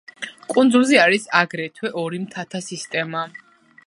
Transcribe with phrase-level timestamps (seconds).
[0.53, 3.23] კუნძულზე არის აგრეთვე ორი მთათა სისტემა.